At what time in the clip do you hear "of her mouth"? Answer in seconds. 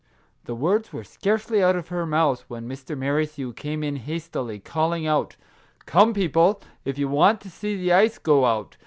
1.75-2.43